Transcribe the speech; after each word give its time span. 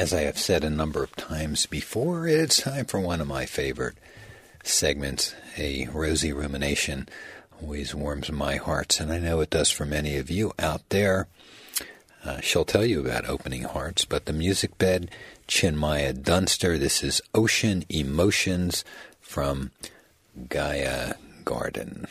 as 0.00 0.14
I 0.14 0.22
have 0.22 0.38
said 0.38 0.64
a 0.64 0.70
number 0.70 1.02
of 1.02 1.14
times 1.14 1.66
before, 1.66 2.26
it's 2.26 2.62
time 2.62 2.86
for 2.86 2.98
one 2.98 3.20
of 3.20 3.26
my 3.26 3.44
favorite 3.44 3.98
segments, 4.62 5.34
a 5.58 5.88
Rosie 5.92 6.32
rumination. 6.32 7.06
Always 7.60 7.94
warms 7.94 8.32
my 8.32 8.56
hearts, 8.56 8.98
and 8.98 9.12
I 9.12 9.18
know 9.18 9.40
it 9.40 9.50
does 9.50 9.70
for 9.70 9.84
many 9.84 10.16
of 10.16 10.30
you 10.30 10.54
out 10.58 10.88
there. 10.88 11.28
Uh, 12.24 12.40
she'll 12.40 12.64
tell 12.64 12.86
you 12.86 13.00
about 13.00 13.28
opening 13.28 13.64
hearts, 13.64 14.06
but 14.06 14.24
the 14.24 14.32
music 14.32 14.78
bed, 14.78 15.10
Chinmaya 15.46 16.14
Dunster. 16.14 16.78
This 16.78 17.04
is 17.04 17.20
Ocean 17.34 17.84
Emotions 17.90 18.86
from 19.20 19.70
Gaia 20.48 21.16
Garden. 21.44 22.06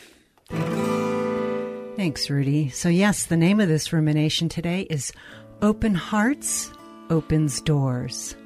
Thanks, 1.96 2.30
Rudy. 2.30 2.68
So, 2.68 2.88
yes, 2.88 3.26
the 3.26 3.36
name 3.36 3.58
of 3.58 3.66
this 3.66 3.92
rumination 3.92 4.48
today 4.48 4.82
is 4.82 5.12
Open 5.60 5.96
Hearts 5.96 6.70
Opens 7.10 7.60
Doors. 7.60 8.36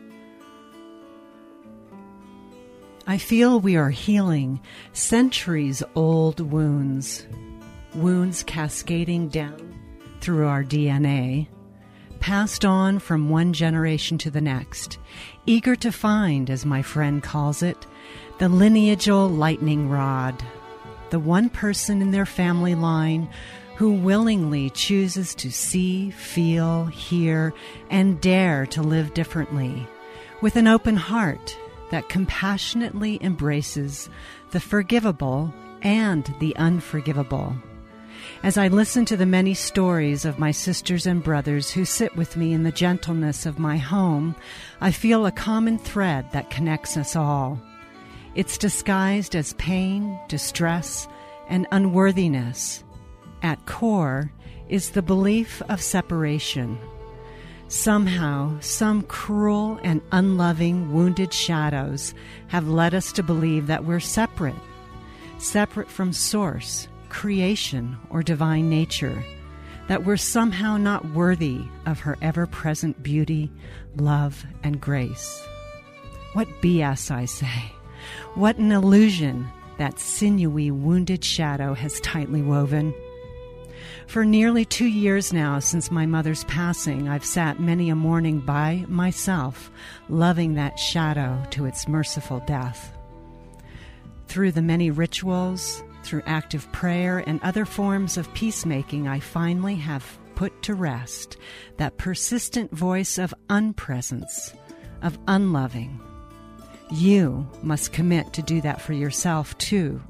I 3.07 3.19
feel 3.19 3.61
we 3.61 3.77
are 3.77 3.91
healing 3.91 4.59
centuries 4.95 5.83
old 5.95 6.41
wounds, 6.41 7.27
wounds 7.95 8.43
cascading 8.43 9.29
down 9.29 9.79
through 10.23 10.47
our 10.47 10.65
DNA, 10.65 11.47
passed 12.21 12.65
on 12.65 13.01
from 13.01 13.29
one 13.29 13.53
generation 13.53 14.17
to 14.17 14.31
the 14.31 14.41
next, 14.41 14.97
eager 15.45 15.77
to 15.77 15.93
find, 15.93 16.49
as 16.49 16.65
my 16.65 16.81
friend 16.81 17.23
calls 17.23 17.63
it, 17.63 17.87
the 18.39 18.49
lineageal 18.49 19.37
lightning 19.37 19.91
rod, 19.91 20.43
the 21.11 21.19
one 21.19 21.51
person 21.51 22.01
in 22.01 22.13
their 22.13 22.25
family 22.25 22.75
line 22.75 23.29
who 23.77 23.93
willingly 23.93 24.71
chooses 24.71 25.35
to 25.35 25.51
see, 25.51 26.11
feel, 26.11 26.87
hear, 26.87 27.53
and 27.91 28.21
dare 28.21 28.67
to 28.67 28.83
live 28.83 29.15
differently, 29.15 29.87
with 30.41 30.57
an 30.57 30.69
open 30.69 30.97
heart 30.97 31.57
that 31.91 32.09
compassionately 32.09 33.19
embraces 33.23 34.09
the 34.53 34.61
forgivable 34.61 35.53
and 35.83 36.33
the 36.39 36.55
unforgivable. 36.57 37.55
As 38.43 38.57
I 38.57 38.69
listen 38.69 39.05
to 39.07 39.17
the 39.17 39.27
many 39.27 39.55
stories 39.55 40.25
of 40.25 40.39
my 40.39 40.51
sisters 40.51 41.07
and 41.07 41.23
brothers 41.23 41.71
who 41.71 41.85
sit 41.85 42.15
with 42.17 42.37
me 42.37 42.53
in 42.53 42.63
the 42.63 42.73
gentleness 42.73 43.45
of 43.45 43.59
my 43.59 43.77
home, 43.77 44.37
I 44.81 44.93
feel 44.93 45.27
a 45.27 45.33
common 45.33 45.79
thread 45.79 46.31
that 46.33 46.51
connects 46.51 46.97
us 46.97 47.17
all. 47.17 47.61
It's 48.35 48.59
disguised 48.59 49.35
as 49.35 49.55
pain, 49.55 50.19
distress, 50.29 51.09
and 51.49 51.67
unworthiness. 51.73 52.84
At 53.45 53.65
core 53.67 54.33
is 54.69 54.91
the 54.91 55.03
belief 55.03 55.63
of 55.69 55.81
separation 55.81 56.79
Somehow, 57.69 58.61
some 58.61 59.03
cruel 59.03 59.81
and 59.83 60.01
unloving 60.13 60.93
wounded 60.93 61.33
shadows 61.33 62.15
have 62.49 62.69
led 62.69 62.95
us 62.95 63.11
to 63.13 63.23
believe 63.23 63.67
that 63.67 63.85
we're 63.85 64.01
separate, 64.01 64.55
separate 65.39 65.91
from 65.91 66.13
Source, 66.13 66.89
creation, 67.09 67.97
or 68.11 68.23
divine 68.23 68.69
nature, 68.69 69.25
that 69.89 70.05
we're 70.05 70.17
somehow 70.17 70.77
not 70.77 71.05
worthy 71.13 71.63
of 71.87 72.01
her 72.01 72.17
ever 72.23 72.47
present 72.47 73.03
beauty, 73.03 73.51
love, 73.97 74.45
and 74.63 74.81
grace. 74.81 75.43
What 76.35 76.49
BS, 76.61 77.11
I 77.11 77.25
say. 77.25 77.73
What 78.35 78.59
an 78.59 78.73
illusion 78.73 79.49
that 79.79 79.99
sinewy, 79.99 80.71
wounded 80.71 81.25
shadow 81.25 81.75
has 81.75 81.99
tightly 82.01 82.43
woven. 82.43 82.95
For 84.07 84.25
nearly 84.25 84.65
two 84.65 84.87
years 84.87 85.33
now 85.33 85.59
since 85.59 85.91
my 85.91 86.07
mother's 86.07 86.45
passing, 86.45 87.09
I've 87.09 87.25
sat 87.25 87.61
many 87.61 87.91
a 87.91 87.95
morning 87.95 88.41
by 88.41 88.85
myself, 88.89 89.71
loving 90.09 90.55
that 90.55 90.79
shadow 90.79 91.43
to 91.51 91.67
its 91.67 91.89
merciful 91.89 92.43
death. 92.47 92.97
Through 94.29 94.53
the 94.53 94.63
many 94.63 94.91
rituals, 94.91 95.83
through 96.03 96.23
active 96.27 96.71
prayer, 96.73 97.19
and 97.19 97.41
other 97.43 97.65
forms 97.65 98.17
of 98.17 98.33
peacemaking, 98.35 99.09
I 99.09 99.21
finally 99.21 99.77
have 99.77 100.19
put 100.35 100.63
to 100.63 100.75
rest 100.75 101.37
that 101.77 101.97
persistent 101.97 102.71
voice 102.73 103.19
of 103.19 103.35
unpresence, 103.49 104.55
of 105.03 105.19
unloving. 105.27 106.01
You 106.91 107.49
must 107.63 107.93
commit 107.93 108.33
to 108.35 108.43
do 108.43 108.61
that 108.61 108.81
for 108.81 108.93
yourself 108.93 109.57
too 109.59 110.03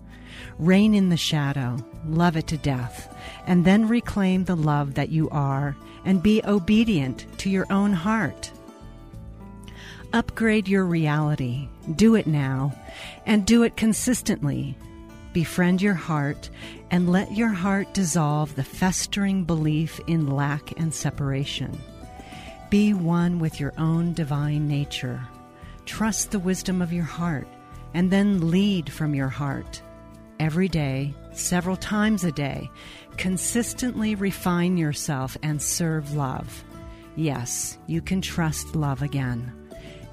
Reign 0.59 0.95
in 0.95 1.09
the 1.09 1.17
shadow, 1.17 1.77
love 2.07 2.37
it 2.37 2.47
to 2.49 2.57
death, 2.57 3.15
and 3.47 3.65
then 3.65 3.89
reclaim 3.89 4.45
the 4.45 4.57
love 4.57 4.95
that 4.95 5.11
you 5.11 5.29
are 5.31 5.77
and 6.05 6.23
be 6.23 6.43
obedient 6.45 7.27
to 7.39 7.51
your 7.51 7.67
own 7.71 7.93
heart. 7.93 8.51
Upgrade 10.13 10.69
your 10.69 10.85
reality. 10.85 11.69
Do 11.97 12.15
it 12.15 12.27
now 12.27 12.73
and 13.27 13.45
do 13.45 13.65
it 13.65 13.77
consistently. 13.77 14.77
Befriend 15.33 15.83
your 15.83 15.95
heart 15.95 16.51
and 16.91 17.11
let 17.11 17.33
your 17.33 17.49
heart 17.49 17.93
dissolve 17.93 18.55
the 18.55 18.63
festering 18.63 19.43
belief 19.43 19.99
in 20.07 20.29
lack 20.29 20.79
and 20.79 20.95
separation. 20.95 21.77
Be 22.71 22.95
one 22.95 23.41
with 23.41 23.59
your 23.59 23.73
own 23.77 24.13
divine 24.13 24.69
nature. 24.69 25.27
Trust 25.85 26.31
the 26.31 26.39
wisdom 26.39 26.81
of 26.81 26.93
your 26.93 27.05
heart 27.05 27.49
and 27.93 28.11
then 28.11 28.51
lead 28.51 28.93
from 28.93 29.15
your 29.15 29.29
heart 29.29 29.83
every 30.41 30.69
day, 30.69 31.15
several 31.33 31.77
times 31.77 32.25
a 32.25 32.33
day. 32.33 32.71
Consistently 33.17 34.15
refine 34.15 34.77
yourself 34.77 35.37
and 35.43 35.61
serve 35.61 36.15
love. 36.15 36.65
Yes, 37.17 37.79
you 37.87 38.01
can 38.01 38.21
trust 38.21 38.75
love 38.75 39.03
again. 39.03 39.53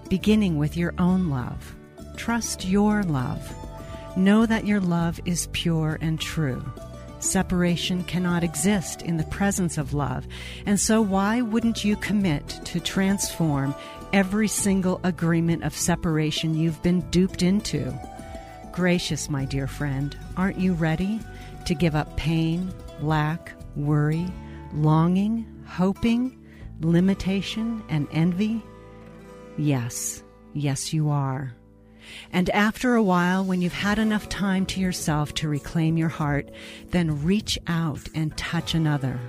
Beginning 0.10 0.58
with 0.58 0.78
your 0.78 0.94
own 0.98 1.30
love. 1.30 1.76
Trust 2.18 2.66
your 2.66 3.04
love. 3.04 3.56
Know 4.16 4.46
that 4.46 4.68
your 4.68 4.80
love 4.80 5.20
is 5.26 5.48
pure 5.54 5.98
and 6.02 6.20
true. 6.20 6.64
Separation 7.20 8.04
cannot 8.04 8.44
exist 8.44 9.04
in 9.04 9.18
the 9.18 9.24
presence 9.26 9.78
of 9.78 9.94
love, 9.94 10.28
and 10.66 10.80
so 10.80 11.02
why 11.02 11.42
wouldn't 11.42 11.86
you 11.86 11.96
commit 11.96 12.48
to 12.66 12.80
transform 12.80 13.76
every 14.12 14.48
single 14.48 15.00
agreement 15.04 15.64
of 15.64 15.76
separation 15.76 16.56
you've 16.56 16.82
been 16.82 17.02
duped 17.12 17.44
into? 17.44 17.94
Gracious, 18.72 19.30
my 19.30 19.44
dear 19.44 19.68
friend, 19.68 20.16
aren't 20.38 20.58
you 20.58 20.74
ready 20.74 21.20
to 21.66 21.76
give 21.76 21.94
up 21.94 22.16
pain, 22.16 22.74
lack, 23.02 23.52
worry, 23.76 24.26
longing, 24.74 25.46
hoping, 25.68 26.42
limitation, 26.80 27.84
and 27.90 28.08
envy? 28.14 28.64
Yes, 29.58 30.24
yes, 30.54 30.94
you 30.94 31.10
are. 31.10 31.54
And 32.32 32.50
after 32.52 32.96
a 32.96 33.04
while, 33.04 33.44
when 33.44 33.62
you've 33.62 33.74
had 33.74 34.00
enough 34.00 34.30
time 34.30 34.66
to 34.68 34.80
yourself 34.80 35.34
to 35.36 35.50
reclaim 35.50 35.98
your 35.98 36.10
heart, 36.10 36.50
then 36.92 37.26
reach 37.26 37.60
out 37.68 38.08
and 38.16 38.36
touch 38.38 38.74
another. 38.74 39.20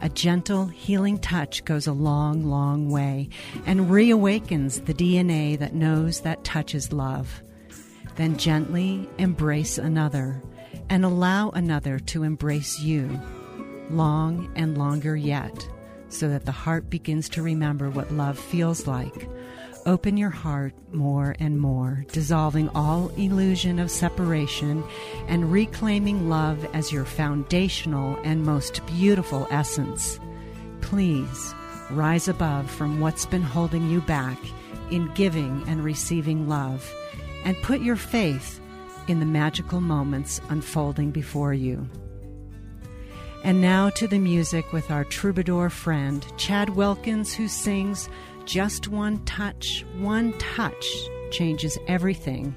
A 0.00 0.08
gentle, 0.08 0.66
healing 0.66 1.18
touch 1.18 1.64
goes 1.64 1.88
a 1.88 1.92
long, 1.92 2.44
long 2.44 2.88
way 2.88 3.30
and 3.64 3.90
reawakens 3.90 4.84
the 4.84 4.94
DNA 4.94 5.58
that 5.58 5.74
knows 5.74 6.20
that 6.20 6.44
touch 6.44 6.74
is 6.74 6.92
love. 6.92 7.42
Then 8.16 8.36
gently 8.38 9.08
embrace 9.18 9.78
another 9.78 10.42
and 10.88 11.04
allow 11.04 11.50
another 11.50 11.98
to 11.98 12.22
embrace 12.22 12.80
you 12.80 13.20
long 13.90 14.50
and 14.56 14.76
longer 14.78 15.16
yet, 15.16 15.68
so 16.08 16.28
that 16.28 16.44
the 16.44 16.52
heart 16.52 16.88
begins 16.90 17.28
to 17.30 17.42
remember 17.42 17.90
what 17.90 18.12
love 18.12 18.38
feels 18.38 18.86
like. 18.86 19.28
Open 19.84 20.16
your 20.16 20.30
heart 20.30 20.72
more 20.92 21.36
and 21.38 21.60
more, 21.60 22.04
dissolving 22.10 22.68
all 22.70 23.08
illusion 23.10 23.78
of 23.78 23.90
separation 23.90 24.82
and 25.28 25.52
reclaiming 25.52 26.28
love 26.28 26.66
as 26.74 26.90
your 26.90 27.04
foundational 27.04 28.18
and 28.24 28.44
most 28.44 28.84
beautiful 28.86 29.46
essence. 29.50 30.18
Please 30.80 31.54
rise 31.90 32.26
above 32.26 32.68
from 32.68 32.98
what's 32.98 33.26
been 33.26 33.42
holding 33.42 33.88
you 33.88 34.00
back 34.00 34.38
in 34.90 35.12
giving 35.14 35.62
and 35.68 35.84
receiving 35.84 36.48
love 36.48 36.92
and 37.46 37.56
put 37.62 37.80
your 37.80 37.96
faith 37.96 38.60
in 39.06 39.20
the 39.20 39.24
magical 39.24 39.80
moments 39.80 40.40
unfolding 40.48 41.12
before 41.12 41.54
you. 41.54 41.88
And 43.44 43.60
now 43.60 43.88
to 43.90 44.08
the 44.08 44.18
music 44.18 44.72
with 44.72 44.90
our 44.90 45.04
troubadour 45.04 45.70
friend, 45.70 46.26
Chad 46.36 46.70
Wilkins, 46.70 47.32
who 47.32 47.46
sings 47.46 48.08
Just 48.44 48.88
One 48.88 49.24
Touch, 49.26 49.86
One 49.98 50.32
Touch 50.38 50.84
Changes 51.30 51.78
Everything. 51.86 52.56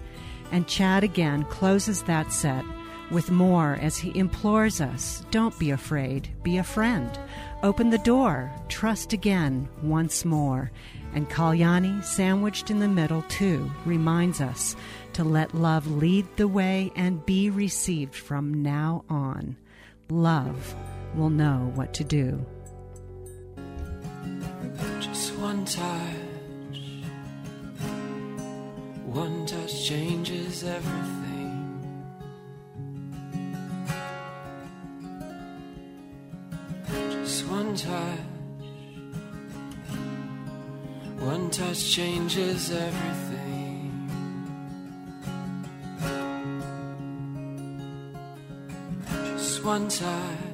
And 0.51 0.67
Chad 0.67 1.03
again 1.03 1.43
closes 1.43 2.01
that 2.03 2.33
set 2.33 2.65
with 3.11 3.29
more 3.29 3.77
as 3.81 3.97
he 3.97 4.17
implores 4.17 4.81
us 4.81 5.23
don't 5.29 5.57
be 5.59 5.69
afraid, 5.69 6.29
be 6.41 6.57
a 6.57 6.63
friend. 6.63 7.19
Open 7.61 7.89
the 7.89 7.97
door, 7.97 8.49
trust 8.69 9.11
again 9.11 9.67
once 9.83 10.23
more. 10.23 10.71
And 11.13 11.29
Kalyani, 11.29 12.01
sandwiched 12.05 12.71
in 12.71 12.79
the 12.79 12.87
middle, 12.87 13.23
too, 13.23 13.69
reminds 13.85 14.39
us 14.39 14.77
to 15.13 15.25
let 15.25 15.53
love 15.53 15.85
lead 15.87 16.25
the 16.37 16.47
way 16.47 16.89
and 16.95 17.25
be 17.25 17.49
received 17.49 18.15
from 18.15 18.61
now 18.61 19.03
on. 19.09 19.57
Love 20.09 20.73
will 21.15 21.29
know 21.29 21.71
what 21.75 21.93
to 21.95 22.05
do. 22.05 22.45
Just 25.01 25.35
one 25.35 25.65
touch, 25.65 26.79
one 29.05 29.45
touch 29.45 29.85
changes 29.85 30.63
everything. 30.63 31.28
touch 41.59 41.91
changes 41.91 42.71
everything. 42.71 43.91
Just 49.35 49.65
one 49.65 49.89
touch. 49.89 50.48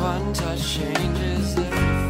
one 0.00 0.32
touch 0.32 0.74
changes 0.74 1.56
everything. 1.58 2.07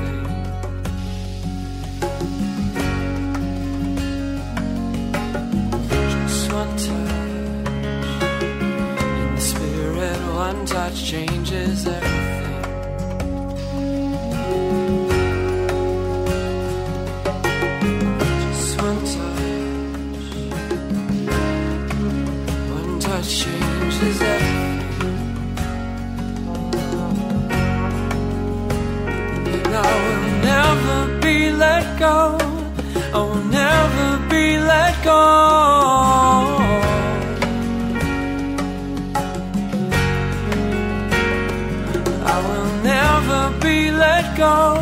go. 44.39 44.79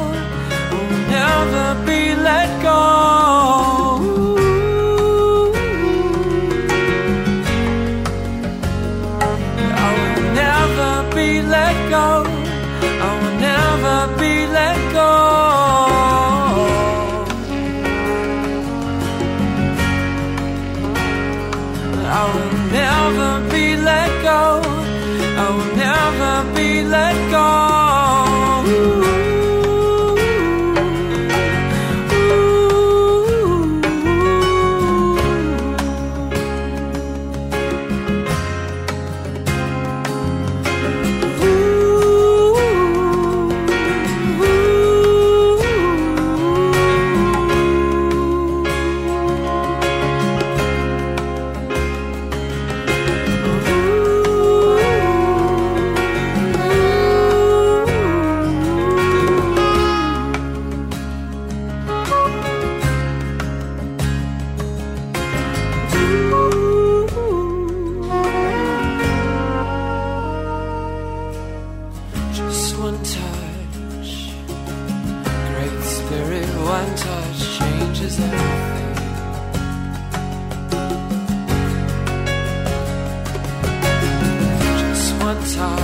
Will 0.70 1.08
never 1.08 1.86
be 1.86 1.95
touch. 85.54 85.78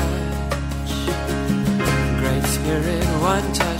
Great 2.20 2.44
Spirit, 2.44 3.04
one 3.20 3.52
touch. 3.52 3.71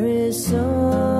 there 0.00 0.08
is 0.08 0.46
so 0.46 1.19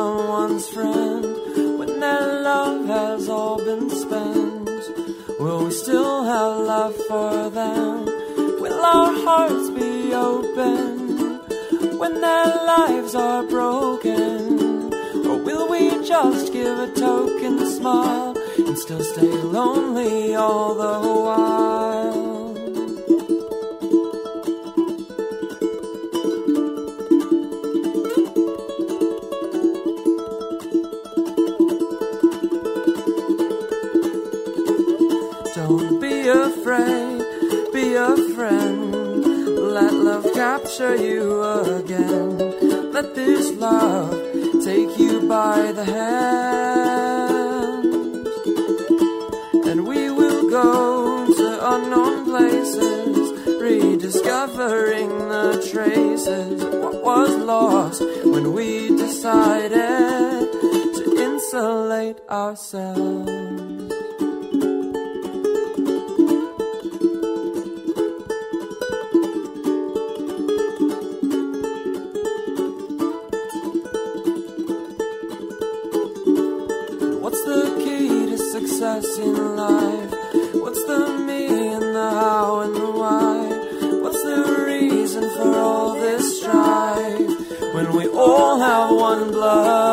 someone's 0.00 0.66
friend 0.76 1.24
when 1.78 1.92
their 2.00 2.26
love 2.50 2.86
has 2.86 3.28
all 3.28 3.58
been 3.68 3.88
spent? 4.02 4.82
Will 5.42 5.60
we 5.66 5.72
still 5.84 6.24
have 6.32 6.54
love 6.74 6.96
for 7.08 7.50
them? 7.58 8.06
Will 8.62 8.80
our 8.96 9.12
hearts 9.26 9.66
be 9.80 10.14
open 10.14 10.86
when 12.00 12.14
their 12.26 12.48
lives 12.72 13.14
are 13.14 13.42
broken? 13.56 14.40
Or 15.28 15.36
will 15.48 15.66
we 15.74 15.82
just 16.14 16.50
give 16.58 16.76
a 16.86 16.90
token 17.08 17.56
smile 17.76 18.32
and 18.66 18.78
still 18.84 19.04
stay 19.12 19.34
lonely 19.58 20.34
all 20.34 20.74
the 20.84 20.96
while? 21.26 21.79
picture 40.80 40.96
you 40.96 41.44
again. 41.76 42.38
Let 42.92 43.14
this 43.14 43.52
love 43.58 44.12
take 44.64 44.98
you 44.98 45.28
by 45.28 45.72
the 45.72 45.84
hand, 45.84 47.84
and 49.68 49.86
we 49.86 50.10
will 50.10 50.48
go 50.48 51.26
to 51.26 51.74
unknown 51.74 52.24
places, 52.24 53.30
rediscovering 53.60 55.10
the 55.28 55.68
traces 55.70 56.62
of 56.62 56.72
what 56.72 57.04
was 57.04 57.36
lost 57.36 58.00
when 58.24 58.54
we 58.54 58.88
decided 58.96 60.50
to 60.96 61.14
insulate 61.18 62.20
ourselves. 62.30 63.69
in 79.22 79.56
life? 79.56 80.10
What's 80.54 80.84
the 80.86 81.18
me 81.26 81.46
and 81.74 81.94
the 81.94 82.10
how 82.10 82.60
and 82.60 82.74
the 82.74 82.90
why? 83.00 83.36
What's 84.02 84.22
the 84.22 84.64
reason 84.66 85.22
for 85.36 85.58
all 85.58 85.94
this 85.94 86.38
strife 86.40 87.74
when 87.74 87.92
we 87.96 88.08
all 88.08 88.58
have 88.58 88.94
one 88.94 89.30
blood? 89.32 89.89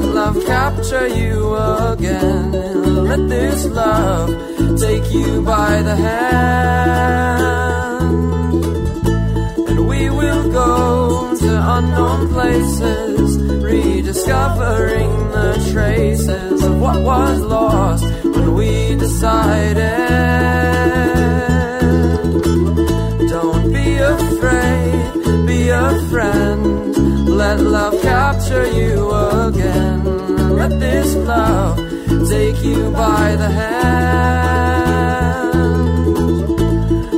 let 0.00 0.14
love 0.14 0.44
capture 0.46 1.08
you 1.08 1.54
again. 1.54 2.52
Let 3.04 3.28
this 3.28 3.66
love 3.66 4.30
take 4.78 5.12
you 5.12 5.42
by 5.42 5.82
the 5.82 5.96
hand. 5.96 7.44
And 9.68 9.88
we 9.88 10.08
will 10.10 10.50
go 10.52 11.36
to 11.36 11.76
unknown 11.76 12.28
places, 12.28 13.38
rediscovering 13.62 15.10
the 15.36 15.68
traces 15.72 16.64
of 16.64 16.80
what 16.80 17.02
was 17.02 17.40
lost 17.40 18.04
when 18.24 18.54
we 18.54 18.96
decided. 18.96 20.59
by 32.92 33.36
the 33.36 33.48
hand, 33.48 33.94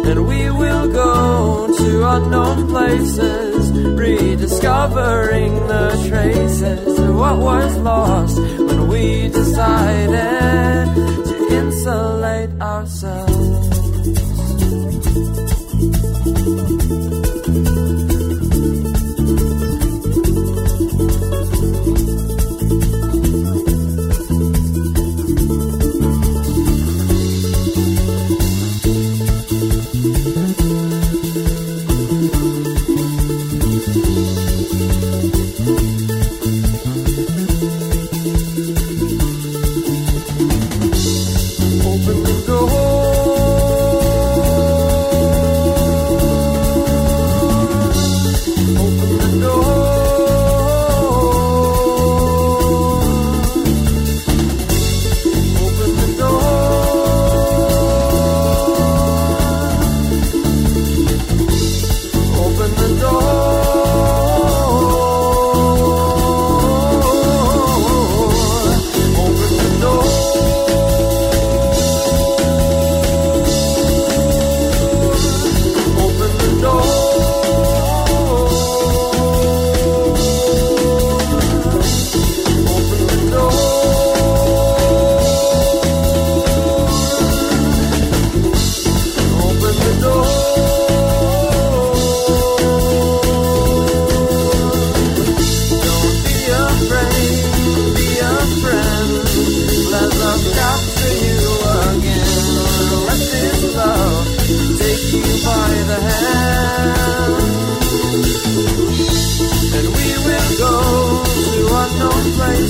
and 0.07 0.27
we 0.27 0.51
will 0.51 0.89
go 0.93 1.75
to 1.77 2.09
unknown 2.09 2.69
places, 2.69 3.73
rediscovering 3.73 5.55
the 5.67 6.07
traces 6.09 6.99
of 6.99 7.17
what 7.17 7.39
was 7.39 7.77
lost 7.79 8.39
when 8.39 8.89
we 8.89 9.29
decided. 9.29 11.12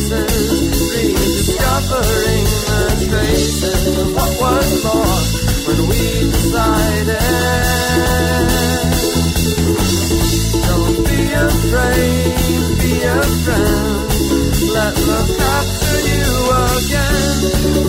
places, 0.09 0.51
rediscovering 0.91 2.45
the 2.67 3.07
traces 3.09 3.99
of 3.99 4.09
what 4.15 4.33
was 4.41 4.85
lost 4.85 5.31
when 5.67 5.81
we 5.89 6.03
decided. 6.31 7.19
Don't 10.67 10.99
be 11.07 11.21
afraid, 11.33 12.35
be 12.81 12.93
a 13.03 13.23
friend. 13.43 14.11
Let 14.75 14.95
love 15.07 15.31
capture 15.39 16.03
you 16.11 16.33
again. 16.73 17.39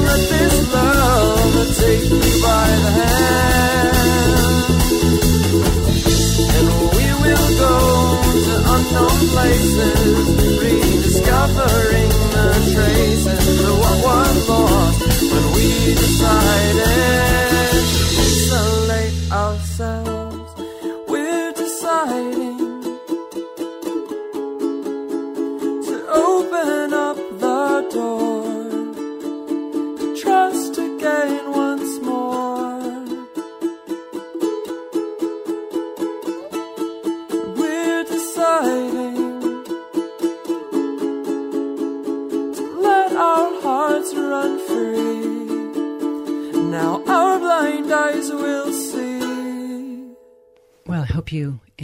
Let 0.06 0.22
this 0.30 0.56
love 0.74 1.68
take 1.78 2.06
you 2.10 2.34
by 2.44 2.68
the 2.84 2.92
hand, 3.00 3.98
and 6.56 6.68
we 6.96 7.08
will 7.24 7.50
go 7.64 7.74
to 8.46 8.54
unknown 8.76 9.18
places 9.34 10.93
uncovering 11.56 12.10
the 12.10 12.72
traces 12.74 13.64
of 13.64 13.78
what 13.78 14.04
was 14.04 14.50
lost 14.50 15.02
when 15.22 15.52
we 15.54 15.94
decided. 15.94 17.43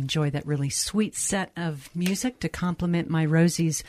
Enjoy 0.09 0.31
that 0.31 0.47
really 0.47 0.71
sweet 0.71 1.15
set 1.15 1.51
of 1.55 1.87
music 1.93 2.39
to 2.39 2.49
complement 2.49 3.11
my 3.11 3.23
Rosie's 3.23 3.83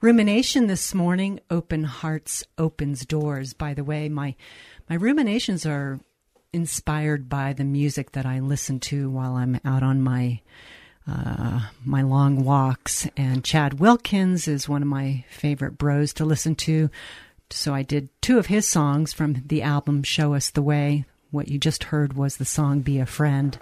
rumination 0.00 0.68
this 0.68 0.94
morning. 0.94 1.40
Open 1.50 1.82
hearts 1.82 2.44
opens 2.56 3.04
doors. 3.04 3.52
By 3.52 3.74
the 3.74 3.82
way, 3.82 4.08
my 4.08 4.36
my 4.88 4.94
ruminations 4.94 5.66
are 5.66 5.98
inspired 6.52 7.28
by 7.28 7.52
the 7.52 7.64
music 7.64 8.12
that 8.12 8.24
I 8.24 8.38
listen 8.38 8.78
to 8.80 9.10
while 9.10 9.34
I'm 9.34 9.58
out 9.64 9.82
on 9.82 10.00
my 10.02 10.40
uh, 11.04 11.62
my 11.84 12.02
long 12.02 12.44
walks. 12.44 13.08
And 13.16 13.42
Chad 13.42 13.80
Wilkins 13.80 14.46
is 14.46 14.68
one 14.68 14.82
of 14.82 14.88
my 14.88 15.24
favorite 15.28 15.78
bros 15.78 16.12
to 16.12 16.24
listen 16.24 16.54
to. 16.54 16.90
So 17.50 17.74
I 17.74 17.82
did 17.82 18.08
two 18.22 18.38
of 18.38 18.46
his 18.46 18.68
songs 18.68 19.12
from 19.12 19.42
the 19.44 19.62
album 19.62 20.04
Show 20.04 20.32
Us 20.34 20.48
the 20.48 20.62
Way. 20.62 21.06
What 21.32 21.48
you 21.48 21.58
just 21.58 21.84
heard 21.84 22.12
was 22.12 22.36
the 22.36 22.44
song 22.44 22.82
Be 22.82 23.00
a 23.00 23.06
Friend. 23.06 23.58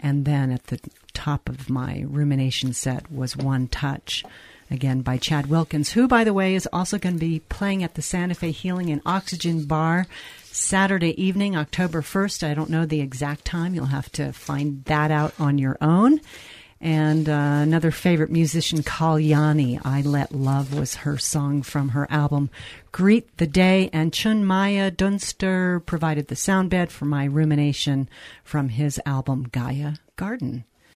And 0.00 0.24
then 0.24 0.50
at 0.50 0.64
the 0.64 0.80
top 1.14 1.48
of 1.48 1.70
my 1.70 2.04
rumination 2.06 2.72
set 2.72 3.10
was 3.10 3.36
One 3.36 3.68
Touch, 3.68 4.24
again 4.70 5.00
by 5.00 5.16
Chad 5.16 5.46
Wilkins, 5.46 5.92
who, 5.92 6.06
by 6.06 6.24
the 6.24 6.34
way, 6.34 6.54
is 6.54 6.68
also 6.72 6.98
going 6.98 7.14
to 7.14 7.20
be 7.20 7.40
playing 7.40 7.82
at 7.82 7.94
the 7.94 8.02
Santa 8.02 8.34
Fe 8.34 8.50
Healing 8.50 8.90
and 8.90 9.00
Oxygen 9.06 9.64
Bar 9.64 10.06
Saturday 10.44 11.20
evening, 11.22 11.56
October 11.56 12.02
1st. 12.02 12.46
I 12.46 12.54
don't 12.54 12.70
know 12.70 12.84
the 12.86 13.00
exact 13.00 13.44
time. 13.44 13.74
You'll 13.74 13.86
have 13.86 14.10
to 14.12 14.32
find 14.32 14.84
that 14.84 15.10
out 15.10 15.32
on 15.38 15.58
your 15.58 15.78
own. 15.80 16.20
And 16.80 17.30
uh, 17.30 17.32
another 17.62 17.90
favorite 17.90 18.30
musician, 18.30 18.82
Kalyani, 18.82 19.80
I 19.84 20.02
Let 20.02 20.32
Love 20.32 20.74
was 20.78 20.96
her 20.96 21.16
song 21.16 21.62
from 21.62 21.90
her 21.90 22.06
album 22.10 22.50
Greet 22.92 23.38
the 23.38 23.46
Day. 23.46 23.88
And 23.92 24.12
Chinmaya 24.12 24.94
Dunster 24.94 25.80
provided 25.80 26.28
the 26.28 26.36
sound 26.36 26.68
bed 26.68 26.92
for 26.92 27.06
my 27.06 27.24
rumination 27.24 28.08
from 28.42 28.68
his 28.68 29.00
album 29.06 29.48
Gaia 29.50 29.94
Garden. 30.16 30.64